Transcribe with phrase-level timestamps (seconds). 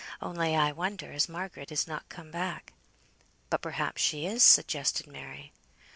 [0.19, 2.73] Only I wonder as Margaret is not come back."
[3.51, 5.53] "But perhaps she is," suggested Mary.